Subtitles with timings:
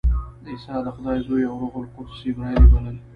[0.47, 2.97] عیسی د خدای زوی او روح القدس جبراییل یې بلل.